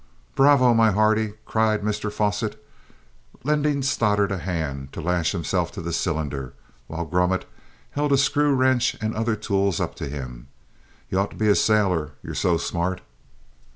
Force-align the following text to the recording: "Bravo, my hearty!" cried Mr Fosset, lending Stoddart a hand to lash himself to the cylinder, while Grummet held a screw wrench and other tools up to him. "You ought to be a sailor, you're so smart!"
"Bravo, 0.33 0.73
my 0.73 0.89
hearty!" 0.89 1.33
cried 1.45 1.83
Mr 1.83 2.11
Fosset, 2.11 2.55
lending 3.43 3.83
Stoddart 3.83 4.31
a 4.31 4.39
hand 4.39 4.91
to 4.93 4.99
lash 4.99 5.31
himself 5.31 5.71
to 5.73 5.81
the 5.83 5.93
cylinder, 5.93 6.53
while 6.87 7.05
Grummet 7.05 7.45
held 7.91 8.11
a 8.11 8.17
screw 8.17 8.55
wrench 8.55 8.95
and 8.99 9.13
other 9.13 9.35
tools 9.35 9.79
up 9.79 9.93
to 9.97 10.09
him. 10.09 10.47
"You 11.11 11.19
ought 11.19 11.29
to 11.29 11.37
be 11.37 11.49
a 11.49 11.55
sailor, 11.55 12.13
you're 12.23 12.33
so 12.33 12.57
smart!" 12.57 13.01